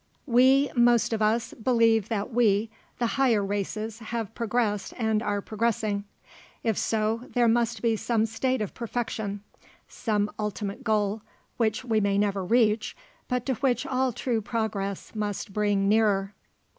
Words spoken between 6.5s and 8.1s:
If so, there must be